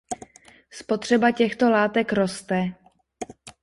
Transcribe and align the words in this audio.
Spotřeba 0.71 1.31
těchto 1.31 1.69
látek 1.69 2.13
roste. 2.13 2.71